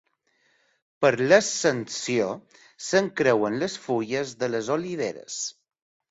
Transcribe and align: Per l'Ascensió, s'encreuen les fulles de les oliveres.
Per 1.05 1.09
l'Ascensió, 1.17 2.29
s'encreuen 2.85 3.57
les 3.65 3.75
fulles 3.83 4.33
de 4.39 4.49
les 4.55 4.71
oliveres. 4.77 5.37